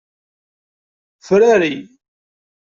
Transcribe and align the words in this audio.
Frari. 1.27 1.73